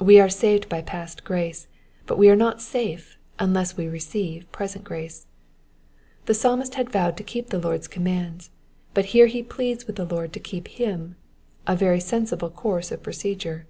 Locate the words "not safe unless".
2.34-3.76